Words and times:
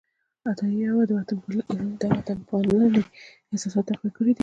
عطايي 0.49 0.85
د 1.07 1.11
وطنپالنې 1.17 3.01
احساسات 3.51 3.85
تقویه 3.89 4.11
کړي 4.17 4.31
دي. 4.35 4.39